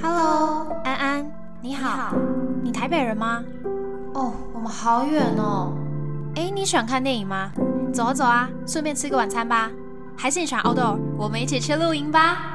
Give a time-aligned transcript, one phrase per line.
[0.00, 2.14] Hello，安安，你好，好。
[2.62, 3.42] 你台北人吗？
[4.14, 5.72] 哦，我们好远哦。
[6.36, 7.50] 哎，你喜欢看电影吗？
[7.92, 9.70] 走啊走啊，顺便吃个晚餐吧。
[10.16, 10.96] 还是你喜欢 outdoor？
[11.16, 12.54] 我们一起去露营吧。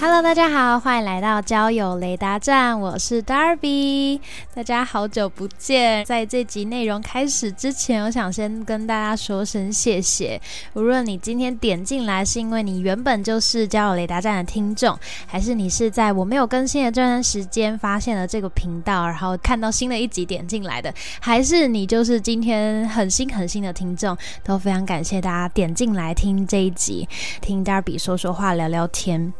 [0.00, 4.20] Hello，大家好，欢迎来到交友雷达站，我是 Darby。
[4.54, 10.40] 大家好久不见，在这集内容开始之前，我想先跟大家说声谢谢。
[10.74, 27.08] 无论你今天点进来是因为你原本就是交友雷达站的听众，还是你是在我没有更新的这段时间发现了这个频道，然后看到新的一集点进来的，还是你就是今天很新很新的听众，都非常感谢大家点进来听这一集，
[27.40, 29.32] 听 Darby 说说话，聊聊天。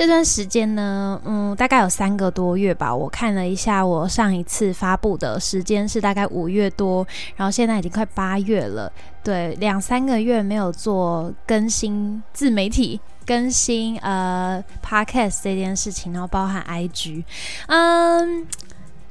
[0.00, 2.96] 这段时间呢，嗯，大概有三个多月吧。
[2.96, 8.90] 我看了一下，我上一次发布的时间是大概五月多，然后现在已经快八月了。
[9.22, 17.22] 对，两三个月没有做更新自媒体更新呃 podcast 这件事情，然后包含 IG，
[17.66, 18.46] 嗯，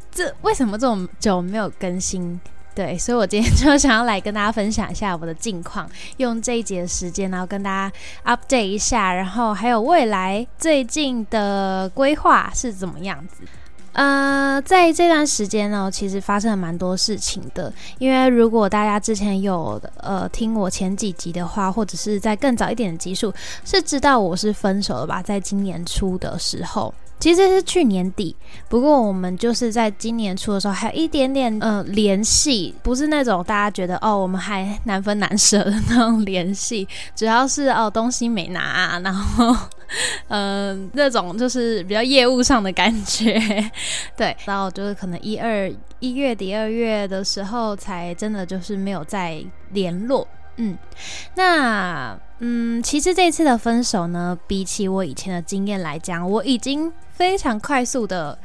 [0.09, 2.41] 这为什么这么久没有更新？
[2.80, 5.85] 对，所以我今天 就想要来跟大家分享一下我的近况，
[6.16, 13.44] 用这一节的时间，然后跟大家 update 一下，然后还有未来最近的规划是怎么样子。
[13.91, 17.73] 呃，在这段时间呢，其实发生了蛮多事情的。
[17.97, 23.33] 因为如果大家之前有呃听我前几集的话，或者是在更早一点的集数，
[23.66, 25.21] 是知道我是分手了吧？
[25.21, 26.93] 在今年初的时候。
[27.19, 28.35] 其实是去年底，
[28.69, 39.55] 不过我们就是在今年初的时候还有一点点呃联系，不是那种大家觉得哦我们还难分难舍的那种联系， 主要是哦东西没拿， 然后
[40.27, 43.39] 嗯、那种就是比较业务上的感觉，
[44.15, 50.77] 对，然后就是可能一二一月底二月的时候才真的就是没有再联络，嗯，
[51.35, 58.37] 那嗯其实这次的分手呢，比起我以前的经验来讲，我已经非常快速的，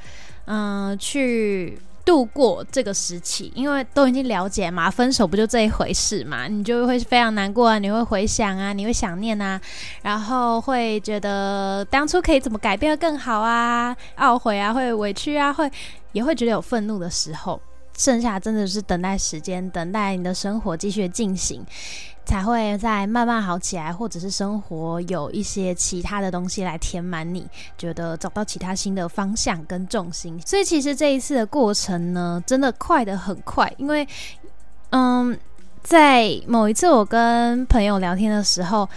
[0.46, 9.60] 嗯、去度过这个时期，因为都已经了解嘛，分手不就这一回事嘛，你就会非常难过啊，你会回想啊，你会想念啊，
[10.02, 15.70] 然后会觉得当初可以怎么改变的更好啊，懊悔啊，会委屈啊，会
[16.12, 17.60] 也会觉得有愤怒的时候，
[17.96, 21.64] 剩下真的是等待时间，等待你的生活继续进行。
[22.24, 27.46] 才会再慢慢好起来，或者是生活有一些其他的东西来填满你，
[27.76, 30.40] 觉得找到其他新的方向跟重心。
[30.44, 34.06] 所以其实这一次的过程呢，真的快得很快，因为
[34.90, 35.38] 嗯，
[35.82, 38.88] 在某一次我跟朋友聊天的时候。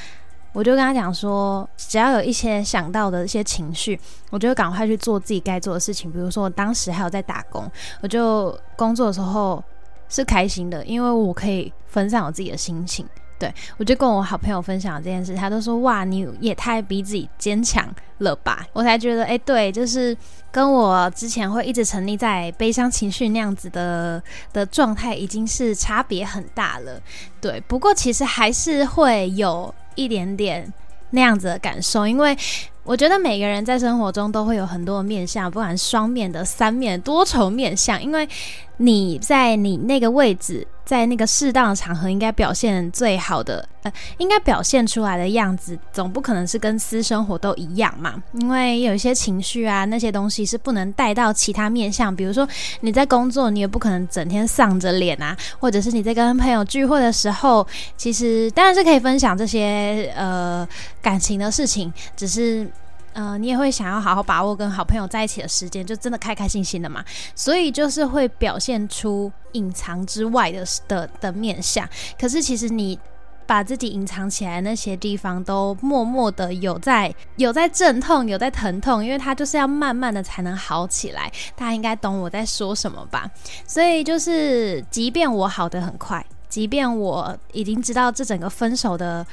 [0.53, 3.99] 我就跟他讲说，只要有一些想到的一些情绪，
[4.31, 6.11] 我就赶快去做自己该做的事情。
[6.11, 7.69] 比如说，我当时还有在打工，
[8.01, 9.63] 我就工作的时候
[10.09, 13.05] 是开心的，因为我可以分散我自己的心情。
[13.39, 18.65] 对我就跟我好朋友分享这件事，他都说哇，你也太逼自己坚强了吧！
[18.73, 20.17] 我才觉得，哎、对，就是
[20.51, 24.19] 跟我之前会一直沉溺在悲伤情绪那样子的
[24.51, 26.99] 的状态，已经是差别很大了。
[27.39, 30.73] 对，不过其实还是会有一点点
[31.11, 32.35] 那样子的感受，因为
[32.83, 38.27] 我觉得每个人在生活中都会有很多面相，不管双面的、三面、多重面相，因为
[38.77, 48.21] 你在你那个位置，在那个适当的场合，应该表现最好的，呃，应该表现出来的样子，总不可能是跟私生活都一样嘛。
[48.33, 52.47] 因为有一些情绪啊，那些东西是不能带到其他面相，比如说
[52.81, 57.65] 你在工作，你也不可能整天丧着脸啊，或者是你在跟朋友聚会的时候，
[57.97, 60.67] 其实当然是可以分享这些呃
[61.01, 62.69] 感情的事情，只是。
[63.17, 67.03] 呃，你也会想要好好把握跟好朋友在一起的时间，就真的开开心心的嘛。
[67.33, 71.89] 所以就是会表现出隐藏之外的的的面相。
[72.19, 72.99] 可是其实你
[73.47, 81.31] 把自己隐藏起来那些地方，都默默的有在有在阵痛，有在疼痛，因为它就是要慢慢的才能好起来。
[81.55, 83.27] 大家应该懂我在说什么吧？
[83.65, 86.23] 所以就是，即便我好的很快。
[86.49, 89.25] 即便我已经知道这整个分手的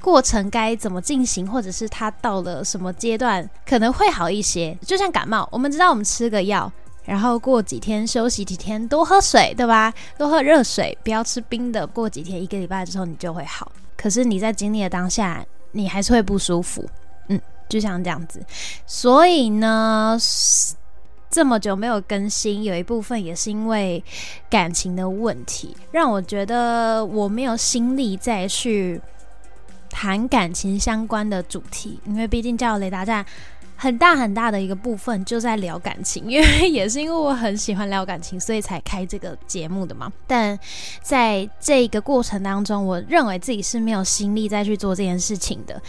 [0.00, 6.72] 过程该怎么进行，或者是他到了什么阶段可能会好一些，就像感冒，我们知道我们吃个药，
[7.04, 9.94] 然后过几天休息几天，多喝水，对吧？
[10.18, 11.86] 多喝热水，不要吃冰的。
[11.86, 13.70] 过几天一个礼拜之后你就会好。
[13.96, 16.84] 可是你在经历的当下，你还是会不舒服，
[17.28, 18.44] 嗯，就像这样子。
[18.86, 20.18] 所以呢。
[21.32, 24.02] 这么久没有更新，有一部分也是因为
[24.50, 29.00] 感情的问题，让我觉得我没有心力再去
[29.90, 33.26] 谈感情相关的主题，因为毕竟叫雷达站
[33.76, 40.12] 很大很大的一个部分就在聊感情，因为也是因为我很喜欢聊感情，所以才开这个节目的嘛。
[40.26, 40.58] 但
[41.02, 45.80] 在这个过程当中，我认为自己是没有心力再去做这件事情的。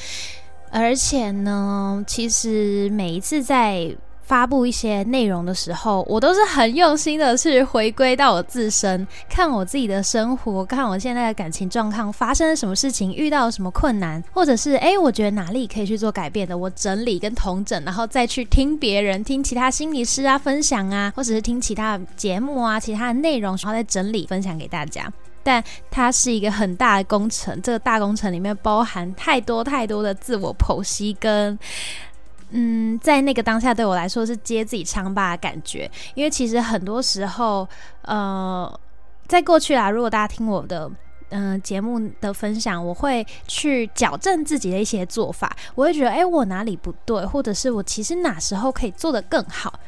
[0.71, 3.93] 而且呢，其实每一次在
[4.31, 25.11] 发布一些内容的时候，我都是很用心的去回归到我自身，看我自己的生活，看我现在的感情状况发生了什么事情，遇到了什么困难，或者是诶，我觉得哪里可以去做改变的，我整理跟统整，然后再去听别人听其他心理师啊分享啊，或者是听其他节目啊，其他的内容，然后再整理分享给大家。
[25.43, 31.59] 但它是一个很大的工程，这个大工程里面包含太多太多的自我剖析跟。
[32.51, 35.89] 嗯，在那个当下，对我来说是接自己疮疤的感觉。
[36.13, 37.67] 因为其实很多时候，
[38.03, 38.79] 呃，
[39.27, 40.89] 在过去啊，如果大家听我的
[41.29, 45.55] 嗯节目的分享，我会去矫正自己的一些做法。
[45.75, 49.79] 我会觉得，哎，我哪里不对，或者是我其实哪时候可以做得更好。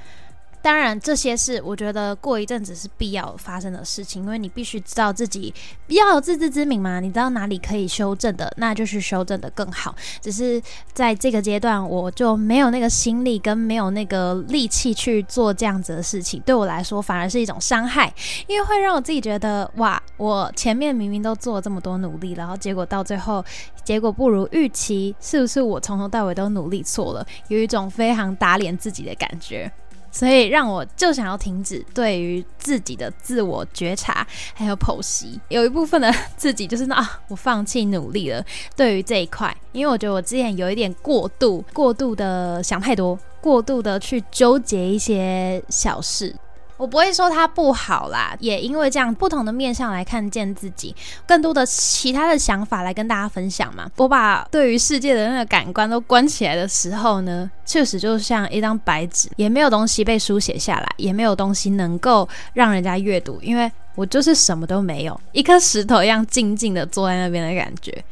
[0.63, 5.53] 当然，这些是我觉得过一阵子是必要发生的事情，因为你必须知道自己
[5.87, 7.01] 要有自知之明嘛。
[7.01, 9.93] 你知道哪里可以修正的，那就是修正的更好。
[10.21, 10.61] 只是
[10.93, 16.41] 在这个阶段，我就没有那个心力跟没有那个力气去做这样子的事情。
[16.45, 18.13] 对我来说，反而是一种伤害，
[18.47, 23.43] 因为会让我自己觉得，哇，我前面明明都做了这么多努力，然后结果到最后
[23.83, 27.25] 结果不如预期，是不是我从头到尾都努力错了？
[27.49, 29.69] 有一种非常打脸自己的感觉。
[30.13, 35.41] 所以让我就想要停止对于自己的自我觉察，还有剖析。
[35.49, 38.45] 有一部分的 自己就是那啊，我放弃努力了。
[38.75, 46.33] 对于这一块，因为我觉得我之前有一点过度、过度的想太多，过度的去纠结一些小事。
[46.77, 53.89] 我不会说它不好啦，也因为这样不同的面向来看见自己，更多的其他的想法来跟大家分享嘛。
[53.97, 68.03] 我把对于世界的那个感官都关起来的时候呢，确实就像一张白纸，也没有东西被书写下来，也没有东西能够让人家阅读，因为我就是什么都没有，一颗石头一样静静的坐在那边的感觉。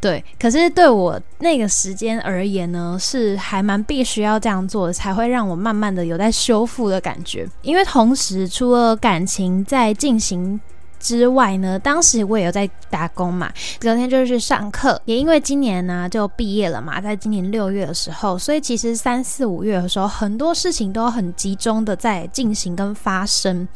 [0.00, 7.46] 对，可是对我那个时间而言呢，是还蛮必须要这样做的，才会让我慢慢的有在修复的感觉。
[7.60, 10.58] 因为同时除了感情在进行
[10.98, 15.00] 之外呢，当时我也有在打工嘛，隔天就是去上课。
[15.04, 23.68] 也因为今年呢就毕业了嘛，在今年六月的时候，所以其实三四五月的时候，很多事情都很集中的在进行跟发生，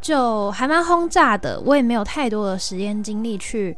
[0.00, 1.60] 就还蛮轰炸的。
[1.60, 3.76] 我也没有太多的时间精力去。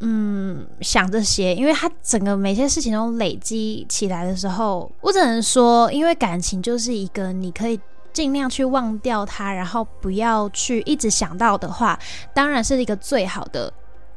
[0.00, 7.80] 嗯，想这些，因为他整个每些事情都累积起来的时候，我只能说，因为感情就是一个你可以
[8.12, 11.98] 尽量去忘掉它，然后不要去一直想到的话，
[12.34, 13.72] 当然是一个最好的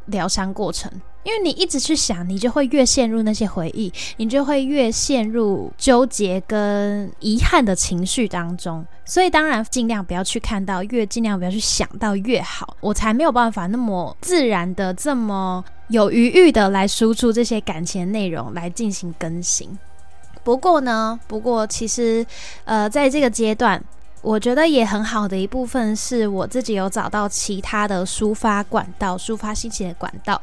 [0.10, 0.92] 疗伤过程。
[1.24, 8.86] 因为你一直去想，你就会越陷入那些回忆，你就会越陷入纠结跟遗憾的情绪当中。
[9.04, 19.78] 所以当然尽量不要去看到，越尽量不要去想到越好，我才没有办法那么自然的、这么有余裕的来输出这些感情内容来进行更新。
[20.42, 22.26] 不过呢，不过其实，
[22.64, 23.84] 呃，在这个阶段。
[24.22, 30.42] 我觉得也很好的一部分是我自己有找到其他的抒发管道，抒发心情的管道。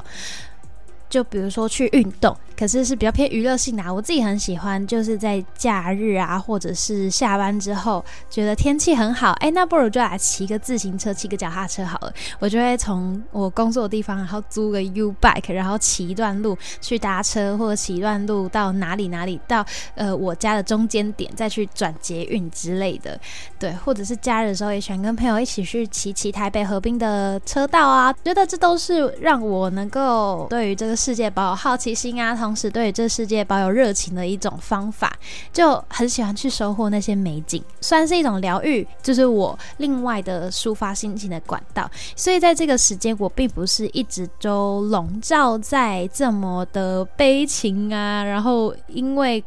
[1.09, 3.83] 就比如说去运动，可是是比较偏娱乐性的。
[3.83, 12.11] 啊我自己很喜欢，就是在假日啊，或者是下班之后，觉得天气很好，哎，那不如就来骑个自行车，骑个脚踏车好了。
[12.39, 19.65] 我就会从我工作的地方，然后租个 U bike，然后骑一段路去搭车，或者骑一段路到哪里哪里，到
[19.95, 23.17] 呃我家的中间点再去转捷运之类的。
[23.57, 30.97] 对，或者是假日的时候，也喜欢跟朋友一起去骑骑台北河滨的车道啊，觉得这都是让我能够对于这个。
[30.97, 35.11] 世界保有好奇心啊，同时对这世界保有热情的一种方法，
[35.51, 41.89] 就很喜欢去收获那些美景，算是一种疗愈，就是我另外的抒发心情的管道。
[42.15, 49.43] 所以在这个时间，我并不是一直都笼罩在这么的悲情啊，然后因为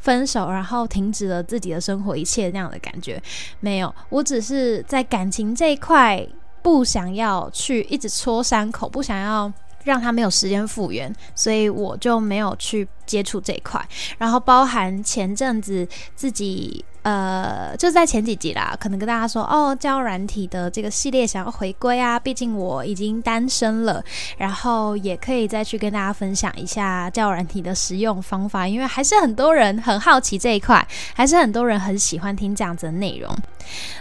[0.00, 3.22] 分手，然后停止了自己的生活一切那样的感觉，
[3.60, 6.26] 没有，我只是在感情这一块
[6.62, 9.52] 不想要去一直戳伤口，不想要。
[9.84, 13.80] 让他没有时间复原，所以我就没有去接触这一块。
[14.18, 15.86] 然后包含前阵子
[16.16, 24.02] 自己呃，就是在前几集啦，可能跟大家说哦，交软体的这个系列想要回归啊，毕竟我已经单身了，
[24.38, 33.30] 然后也可以再去跟大家分享一下交软体的使用方法，因为还是很多人很好奇这一块，还是很多人很喜欢听这样子的内容。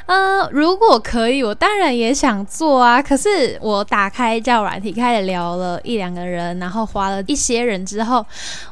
[0.06, 3.02] 呃，如果可以，我当然也想做啊。
[3.02, 8.26] 可是我打开叫软体，开始聊了一两个人，然后花了一些人之后，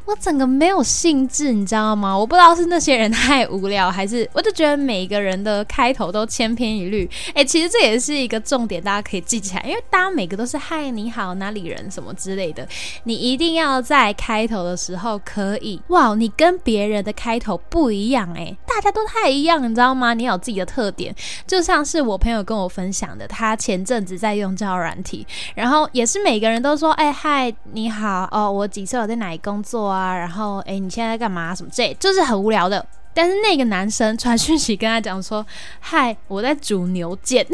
[0.06, 2.18] 我整个没有兴致，你知道吗？
[2.18, 7.10] 我不知道是那些人太无聊，还是我就觉得每一个人的开头都千篇一律。
[7.34, 12.68] 哎，其实这也是一个重点，大家可以记起来，因为大家每个都是嗨，你好，哪里人什么之类的，
[13.04, 20.13] 你一定要在开头的时候可以哇，你跟别人的开头不一样，哎，大家都太一样，你知道吗？
[20.13, 21.13] 你有自己的特点。
[21.46, 25.25] 就像是我朋友跟我分享的，他前阵子在用交友软体，
[25.56, 29.00] 然后也是每个人都说：“哎嗨，你好哦，我几岁？
[29.00, 30.16] 我在哪里工作啊？
[30.16, 31.54] 然后哎，你现在在干嘛？
[31.54, 35.46] 什么这就是很无聊的。”但是那个男生传讯息跟他讲说
[35.80, 37.46] ：“嗨，我在煮牛腱。”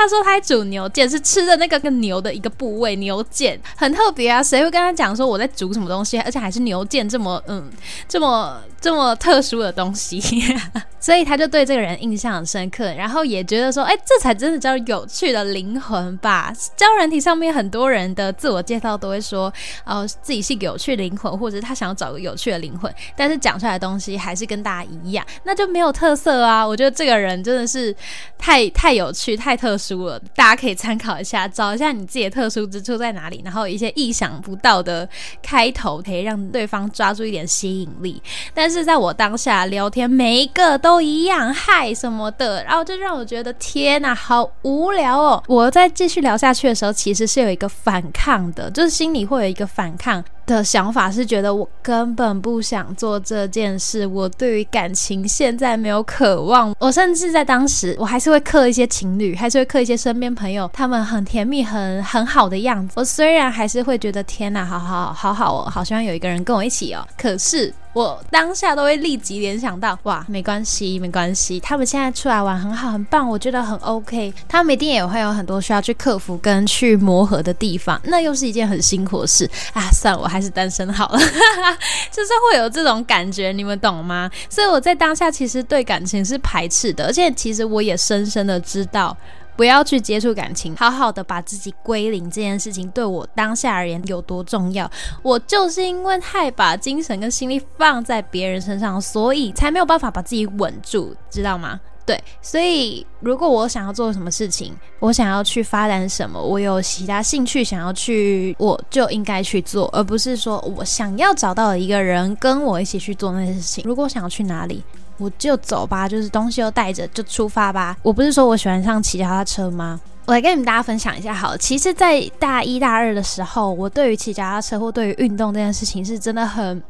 [0.00, 4.42] 他说他煮牛腱是吃的那个跟牛的一个部位，牛腱很特别啊。
[4.42, 7.70] 谁会跟他讲说我在煮什么东西，而且还是牛腱这么嗯
[8.08, 10.20] 这么这么特殊的东西？
[10.98, 16.52] 所以他就对这个人印象很深刻，然后也觉得说，哎，这才真的叫有趣的灵魂吧。
[16.76, 19.50] 教人体上面很多人的自我介绍都会说，
[19.86, 26.66] 哦，自己是有趣灵魂，或者他想要找个有趣的灵魂，但是讲出来的东西还是跟大家一样，那就没有特色啊。
[26.66, 27.96] 我觉得这个人真的是
[28.36, 35.08] 太太有趣、太特殊了，大家可以参考一下，找一下你自己的特殊之处在哪里，然后一些意想不到的
[35.42, 38.22] 开头可以让对方抓住一点吸引力。
[38.52, 40.90] 但是在我当下聊天，每一个都。
[40.90, 45.40] 都一样嗨什么的，然后就让我觉得天哪，好无聊哦！
[45.46, 50.24] 我在继续聊下去的时候，其实是有一个反抗的，就是心里会有一个反抗
[50.56, 54.06] 的想法，是觉得我根本不想做这件事。
[54.06, 62.94] 我对于感情现在没有渴望，我甚至在当时，我还是会刻一些情侣，还是会刻一些身边朋友，他们很甜蜜、很很好的样子。
[62.96, 67.72] 我虽然还是会觉得天哪，好好好好哦，好希望有一个人跟我一起哦，可是。
[67.92, 74.32] 我当下都会立即联想到，哇，没关系，没关系，他们现在出来玩很好，很棒，我觉得很 OK。
[74.48, 79.90] 他们一定也会有很多需要去克服跟去磨合的地方，那又是一件很辛苦的事啊。
[79.92, 81.18] 算了，我还是单身好了，
[82.12, 84.30] 就是会有这种感觉，你们懂吗？
[84.48, 89.16] 所以我在当下其实对感情是排斥的，而且其实我也深深的知道。
[89.60, 94.90] 不要去接触感情，好好的把自己归零这件事情对我当下而言有多重要？
[95.20, 101.78] 我就是因为太把精神跟心力放在别人身上，所以才没有办法把自己稳住，知道吗？
[102.06, 113.84] 对，所以如果我想要做什么事情，我想要去发展什么，我有其他兴趣想要去，我就应该去做，而不是说我想要找到一个人跟我一起去做那些事情。
[113.86, 114.82] 如果想要去哪里？
[115.20, 117.96] 我就走吧，就是东西都带着就出发吧。
[118.02, 120.00] 我不是说我喜欢上骑脚踏车吗？
[120.26, 121.32] 我来跟你们大家分享一下。
[121.34, 126.82] 好，其实，在大一大二的时候，我对于骑脚踏车或对于运动这件事情是真的很。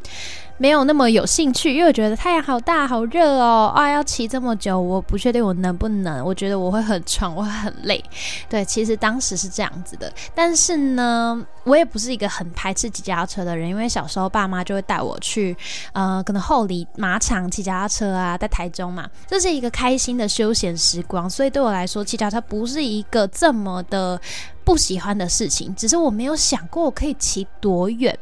[0.61, 8.05] 没有那么有兴趣，因为我觉得太阳好大好热哦，啊，要骑这么久，我不确定我能不能，我觉得我会很喘，我会很累。
[8.47, 15.57] 对，其实当时是这样子的，但是呢，我也不是一个很排斥骑脚踏车的人，因为小时候爸妈就会带我去，
[15.95, 24.21] 呃，可能后里马场骑脚踏车啊，在台中嘛，这是一个开心的休闲时光，所以对我来说，骑脚踏车不是一个这么的
[24.62, 28.14] 不喜欢的事情，只是我没有想过我可以骑多远。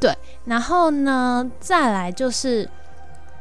[0.00, 2.68] 对，然后呢，再来就是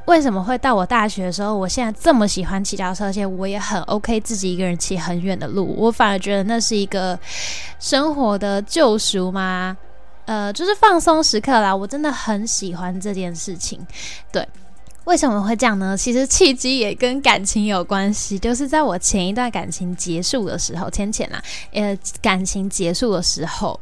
[0.06, 7.18] 为什么会到我大学的时候，我现在这么喜欢骑脚车，而且我也很 OK 自己一个人骑很远的路，我反而觉得那是一个
[7.80, 9.78] 生活的救赎吗？
[10.26, 11.76] 呃，就是放松时刻啦。
[11.76, 13.86] 我真的很喜欢这件事情。
[14.32, 14.48] 对，
[15.04, 15.98] 为什么会这样呢？
[15.98, 21.44] 其实契机也跟感情有关系，就是在我前一段感情结束的时候，浅浅啦，
[21.74, 23.78] 呃，感情结束的时候。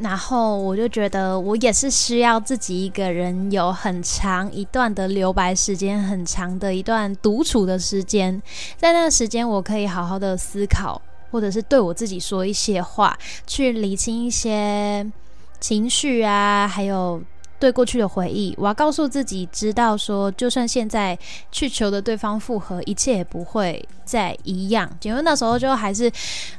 [0.00, 8.40] 然后我就觉得，我也是需要自己一个人有很长一段的留白时间，很长的一段独处的时间，
[8.76, 11.00] 在那个时间，我可以好好的思考，
[11.30, 15.04] 或者是对我自己说一些话，去理清一些
[15.60, 17.20] 情绪啊，还有。
[17.58, 21.18] 对过去的回忆，我要告诉自己，知道说，就算现在
[21.50, 24.88] 去求的对方复合，一切也不会再一样。
[25.02, 26.10] 因为那时候就还是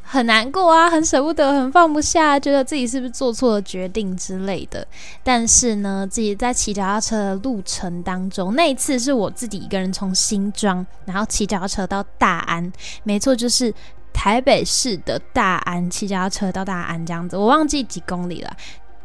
[0.01, 4.86] 很难过啊，很舍不得，很放不下，觉得自己是不是做错了决定之类的。
[5.24, 12.72] 但是呢，自己在骑脚踏车的路程当中，那一次是我自己一个人从新庄，然后骑脚踏车到大安，
[13.03, 13.74] 没错，就是
[14.12, 18.58] 台北市的大安，骑脚踏车到大安这样子，我忘记几公里了。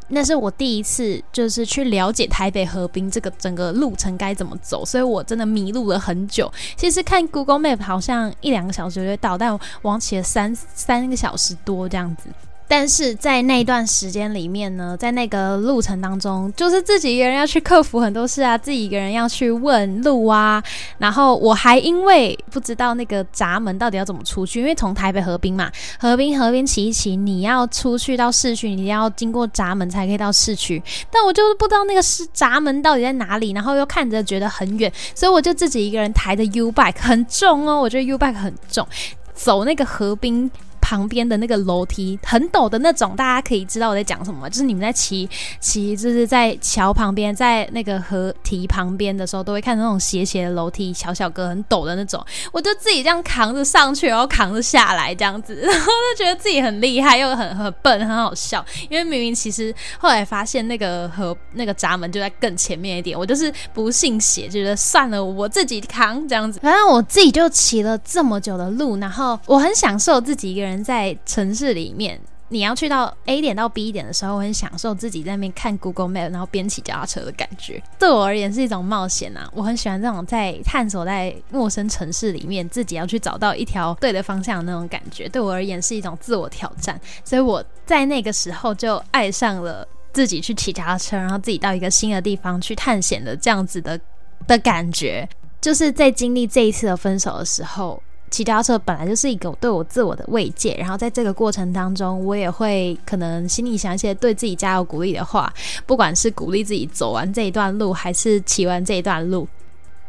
[0.09, 6.51] 那是我第一次，就是去了解台北河滨这个整个路程该怎么走，所以我真的迷路了很久。
[6.75, 12.29] 其实看 Google Map 好像一两个小时就会到，但我往骑了三三个小时多这样子。
[12.67, 20.63] 但是在那段时间里面呢，在那个路程当中，就是自己一个人要去克服很多事啊，自己一个人要去问路啊。
[20.97, 30.81] 然后我还因为不知道那个闸门到底要怎么出去，因为从台北河滨嘛，河滨河滨骑一骑，你要出去到市区，你要经过闸门才可以到市区。
[31.11, 38.87] 但我就是不知道那个是闸门到底在哪里，然后又看着觉得很远，所以我就自己一个人抬着 U bike，很重哦，我觉得 U bike 很重，
[39.35, 40.49] 走那个河滨。
[40.85, 45.27] 旁边的那个楼梯很陡的那种，大家可以知道我在讲什么，就是你们在骑
[45.59, 52.23] 骑，就是在桥旁边，在那个河堤旁边的时候，都会看到那种斜斜的楼梯，小小个很陡的那种。
[52.51, 58.63] 我就自己这样扛着上去，然后扛着下来，这样子， 然后就觉得自己很厉害，又很很笨，很好笑。
[58.87, 66.59] 因为明明其实后来发现那个河那个闸门就在更前面一点，我就是不信邪，觉得算了，我自己扛这样子。
[66.59, 70.74] 反正我自己就骑了这么久的路，然后我很享受自己一个人。
[70.83, 77.81] 在城市里面，你要去到 A 点到 B 点的时候，我很享受自己在那边看 Google Map，然后边骑脚踏车的感觉。
[77.97, 79.49] 对我而言是一种冒险啊！
[79.53, 85.27] 我很喜欢这种在探索在陌生城市里面，自己要去找到一条对的方向的那种感觉。
[85.27, 93.99] 对我而言是一种自我挑战，所以我在那个时候就爱上了自己去骑脚踏车，然后自己到一个新的地方去探险的这样子的
[94.45, 95.27] 的感觉。
[95.59, 98.01] 就是在经历这一次的分手的时候。
[98.35, 105.53] 骑脚踏车本来就是一个对我自我的慰藉，然后在这个过程当中，我也会可能心里想一些对自己加油鼓励的话，
[105.85, 109.47] 不管是鼓励自己走完这一段路，还是骑完这一段路。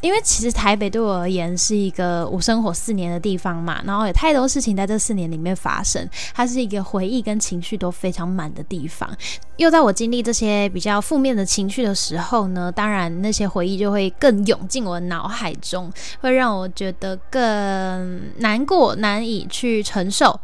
[0.02, 9.10] 因为其实台北对我而言是一个我生活四年的地方嘛，然后有太多事情在这四年里面发生，它是一个回忆跟情绪都非常满的地方。
[9.56, 20.38] 又在我经历这些比较负面的情绪的时候呢，当然那些回忆就会更涌进我的脑海中，会让我觉得更难过、难以去承受。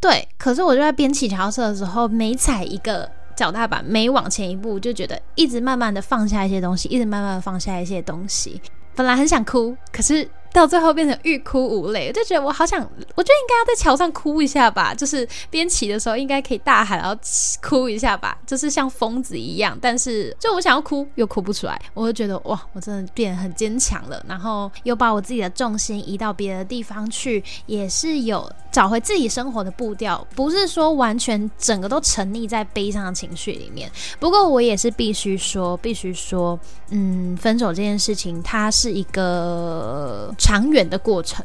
[0.00, 8.60] 对，可是我就在边骑脚踏车的时候，每踩一个脚踏板，每往前一步，就觉得一直慢慢的放下一些东西，一直慢慢的放下一些东西。
[8.96, 10.26] 本来很想哭，可是
[10.56, 17.14] 到最后变成欲哭无泪，我就觉得我好想，我觉得应该要在桥上哭一下吧，就是边骑的时候应该可以大喊，然后
[17.62, 19.76] 哭一下吧，就是像疯子一样。
[19.82, 33.90] 但是就我想要哭又哭不出来，我就觉得哇，我真的变得很坚强了，然后又把我自己的重心移到别的地方去，也是有找回自己生活的步调，不是说完全整个都沉溺在悲伤的情绪里面。
[34.18, 36.58] 不过我也是必须说，必须说，
[36.90, 38.70] 嗯，分手这件事情它。
[38.76, 41.44] 是一个长远的过程。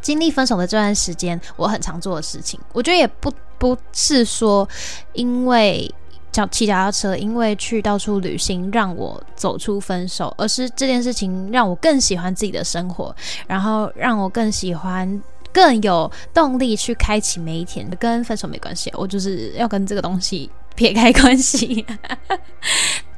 [0.00, 4.66] 经历分手的这段时间，我很常做的事情，我觉得也不不是说
[5.12, 5.92] 因为
[6.30, 13.14] 脚骑脚踏车，因为去到处旅行让我走出分手，而是这件事情让我更喜欢自己的生活，
[13.48, 15.20] 然后让我更喜欢、
[15.52, 17.84] 更有动力去开启每一天。
[17.98, 21.84] 跟分手没关系，我就是要跟这个东西撇开关系。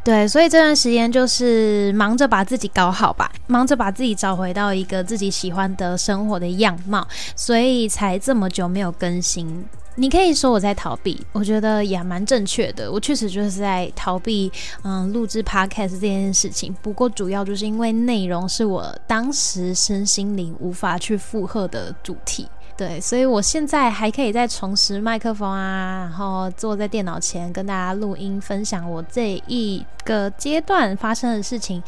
[0.03, 9.65] 对，所以这段时间就是忙着把自己搞好吧，忙着把自己找回到一个自己喜欢的生活的样貌，所以才这么久没有更新。
[9.97, 12.91] 你可以说我在逃避，我觉得也蛮正确的。
[12.91, 14.51] 我确实就是在逃避，
[14.83, 16.75] 嗯，录制 podcast 这件事情。
[16.81, 22.49] 不过主要就是因为内容是我当时身心灵无法去负荷的主题。
[22.81, 31.83] 对，所以我现在还可以再重拾麦克风啊，然后坐在电脑前跟大家录音，分享我这一个阶段发生的事情，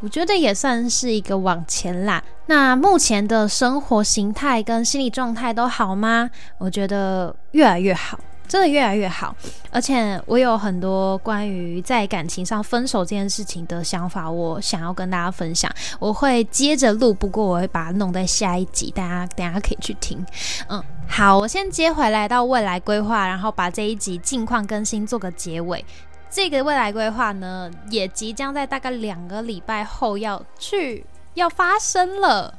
[0.00, 2.24] 我觉得也算是一个往前啦。
[2.46, 6.30] 那目前的生活形态跟心理状态都好吗？
[6.56, 8.18] 我觉得越来越好。
[8.48, 9.36] 真的越来越好，
[9.70, 15.70] 而且我有很多关于在感情上分手这件事情的想法，我想要跟大家分享。
[15.98, 20.24] 我会接着录，不过我会把它弄在下一集，大家等下可以去听。
[20.68, 25.84] 嗯，好，我先接回来到未来规划，然后把这一集近况更新做个结尾。
[26.30, 32.54] 这个未来规划呢，也即将在大概两个礼拜后要去要发生了。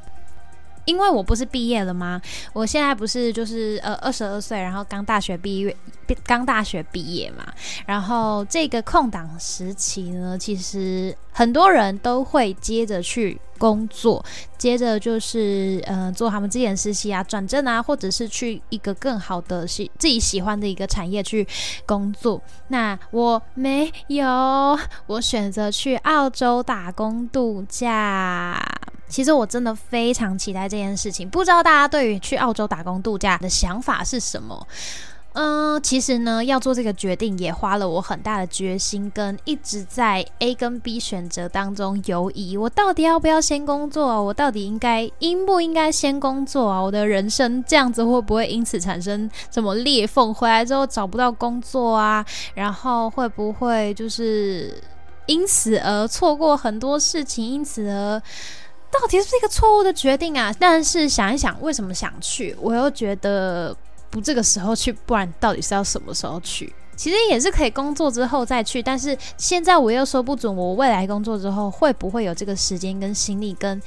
[0.89, 2.19] 因为我不是毕业了吗？
[2.51, 5.77] 我现在不是就是呃二十二岁，然后刚大学毕业，
[6.25, 7.45] 刚大学毕业嘛。
[7.85, 14.25] 然后这个空档时期呢，其实很多人都会接着去工作，
[14.57, 21.47] 接着就是呃做他们之前实习啊、转正啊，或者是去一个更好的喜自己喜欢的一个产业去
[21.85, 22.41] 工作。
[22.69, 24.25] 那我没有，
[25.05, 28.59] 我选择去澳洲打工度假。
[29.09, 34.67] 其实我真的非常期待这件事情，不知道大家对于去澳洲打工度假的想法是什么？
[35.33, 44.21] 嗯，其实呢，要做这个决定也花了我很大的决心，跟一直在 A 跟 B 选择当中犹疑，我到底要不要先工作？
[44.23, 46.81] 我到底应该应不应该先工作啊？
[46.81, 50.33] 我的人生这样子会不会因此产生什么裂缝？
[50.33, 52.25] 回来之后找不到工作啊？
[52.55, 54.81] 然后会不会就是
[55.27, 57.45] 因此而错过很多事情？
[57.45, 58.21] 因此而
[58.91, 60.53] 到底是不是一个错误的决定啊？
[60.59, 62.55] 但是想一想，为什么想去？
[62.59, 63.75] 我又觉得。
[64.11, 66.73] 不这个时候去，不然到底是要什么时候去？
[66.95, 73.79] 其实也是可以工作之后再去，但是现在我又说不准，我未来工作之后会不会有这个时间、跟心力、跟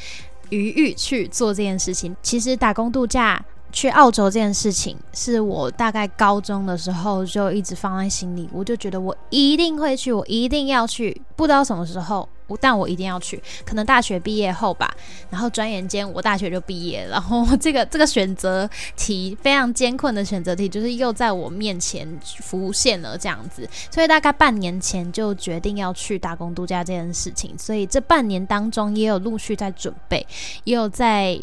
[0.50, 2.14] 余裕去做这件事情？
[2.22, 12.28] 其实打工度假去澳洲这件事情，是我大概高中的时候就一直放在心里，我就觉得我一定会去，我一定要去，不知道什么时候。
[12.60, 14.92] 但我一定要去，可能大学毕业后吧。
[15.30, 22.06] 然后转眼间我大学就毕业，然后这个这个选择题非常艰困的选择题，就是又在我面前
[22.40, 23.68] 浮现了这样子。
[23.90, 27.56] 所以大概半年前就决定要去打工度假这件事情。
[27.58, 30.26] 所以这半年当中也有陆续在准备，
[30.64, 31.38] 也有在，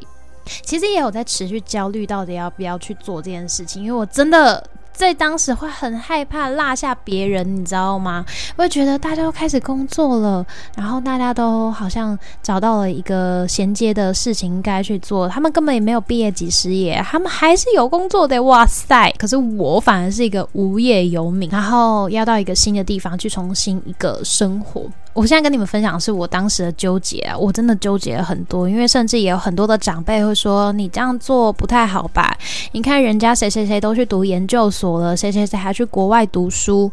[0.64, 4.64] 其实也有在持续焦虑，到底要不要去做这件事情，因为我真的。
[5.00, 8.26] 在当时会很害怕落下别人，你知道吗？
[8.58, 18.44] 会觉得大家都开始工作了，然后大家都好像找到了一个衔接的事情应该去做，他们根本也没有毕业即失业，他们还是有工作的。
[18.44, 19.10] 哇塞！
[19.18, 24.82] 可是我反而是一个无业游民，然后要到一个新的地方去重新一个生活。
[25.20, 32.34] 我现在跟你们分享的是我当时的纠结，我真的纠结了很多，因为甚至也有很多的长辈会说你这样做不太好吧？
[32.72, 36.90] 你看人家谁谁谁都去读研究所了，谁谁谁还去国外读书，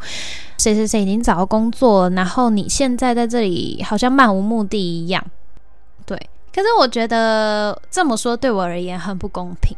[0.59, 5.25] 谁谁谁已经找到工作了，然后你现在在这里好像漫无目的一样，
[6.57, 9.77] 可是我觉得这么说对我而言很不公平，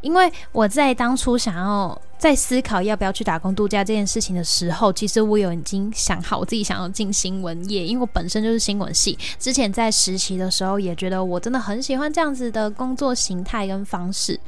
[0.00, 14.38] 因为我在当初想要在思考要不要去打工度假这件事情的时候，其实我有已经想好我自己想要进新闻业，因为我本身就是新闻系，之前在实习的时候也觉得我真的很喜欢这样子的工作形态跟方式，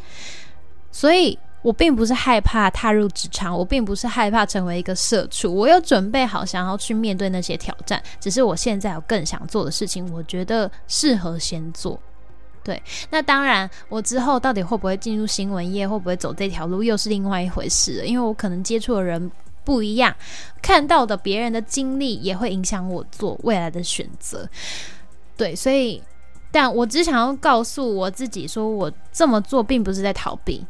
[0.93, 1.37] 所以。
[1.63, 8.03] 我并不是害怕踏入职场，我并不是害怕成为一个社畜，我有准备好想要去面对那些挑战。
[8.21, 11.99] 只是我现在有更想做的事情，我觉得适合先做。
[12.65, 18.07] 对，那当然，我之后到底会不会进入新闻业，会不会走这条路，又是另外一回事了。
[18.07, 19.31] 因为我可能接触的人
[19.65, 20.15] 不一样，
[20.61, 24.49] 看到的别人的经历也会影响我做未来的选择。
[25.37, 26.01] 对，所以，
[26.53, 30.65] 但我只想要告诉我自己，说我这么做并不是在逃避。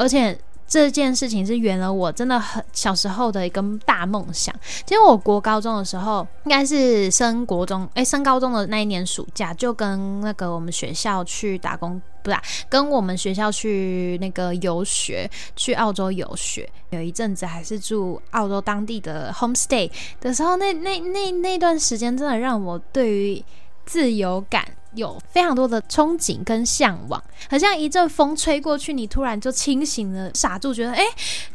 [0.00, 0.36] 而且
[0.66, 4.54] 这件事情是圆了我真的很小时候的一个大梦想。
[4.86, 12.36] 其实我国高中的时候，应该是升国中，哎，升高中的那一年暑假，就跟那个我们学校去打工，不是
[12.68, 16.66] 跟我们学校去那个游学，去澳洲游学。
[16.90, 23.44] 有一阵子还是住澳洲当地的 homestay 的时候，那那那那段时间真的让我对于
[23.84, 24.64] 自由感。
[24.94, 31.04] 有非常多的憧憬跟向往，好像一阵风吹过去，你突然就清醒了，傻住，觉得哎，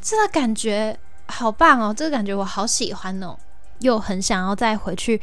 [0.02, 3.36] 这个感觉好棒哦，这个感觉我好喜欢哦，
[3.80, 5.20] 又很想要再回去，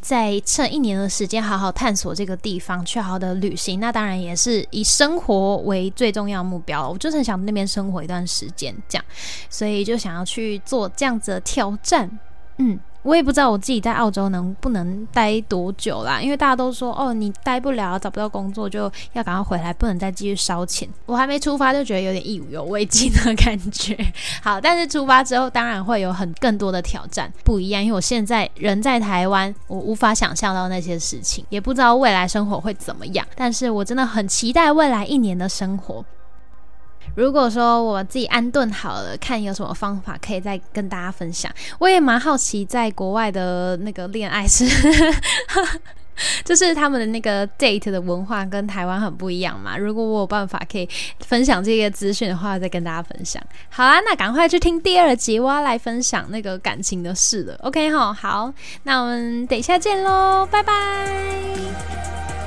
[0.00, 3.78] 再趁一年的时间好好探索这个地方，去好好的旅行。
[3.78, 9.04] 那当然也是以生活为最重要目标，我就是很想那边生活一段时间，这样，
[9.50, 12.18] 所以就想要去做这样子的挑战，
[12.58, 12.80] 嗯。
[13.04, 20.88] 我也不知道我自己在澳洲能不能待多久啦，因为大家都说哦，你待不了，找不到工作就要赶快回来，不能再继续烧钱。
[21.06, 23.96] 我还没出发就觉得有点意犹未尽的感觉。
[24.42, 33.26] 好，但是出发之后当然会有很更多的挑战，不一样，因为我现在人在台湾，我无法想象到那些事情，也不知道未来生活会怎么样。
[33.36, 36.02] 但是我真的很期待未来一年的生活。
[37.14, 41.50] 如果说我自己安顿好了，看有什么方法可以再跟大家分享。
[41.78, 44.66] 我也蛮好奇，在国外的那个恋爱是，
[46.44, 49.76] 就是他们的那个 date 的文化跟台湾很不一样嘛。
[49.76, 50.88] 如果我有办法可以
[51.20, 53.42] 分享这个资讯的话，再跟大家分享。
[53.68, 57.56] 好啊，那赶快去听第二集，我要来分享那个感情的事了。
[57.62, 58.52] OK 哈，好，
[58.84, 62.43] 那我们等一下见喽，拜拜。